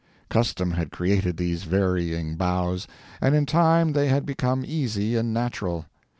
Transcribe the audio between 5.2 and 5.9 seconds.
natural.